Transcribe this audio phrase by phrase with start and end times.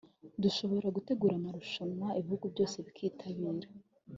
[0.43, 3.69] dushobora gutegura amarushanwa ibihugu byose bikitabira